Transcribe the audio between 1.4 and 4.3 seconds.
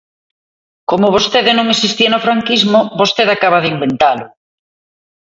non existía no franquismo, vostede acaba de inventalo.